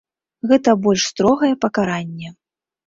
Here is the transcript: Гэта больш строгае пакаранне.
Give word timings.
Гэта 0.51 0.69
больш 0.85 1.07
строгае 1.11 1.51
пакаранне. 1.67 2.29